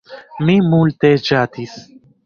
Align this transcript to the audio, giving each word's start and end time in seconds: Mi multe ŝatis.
Mi 0.47 0.55
multe 0.71 1.13
ŝatis. 1.29 1.81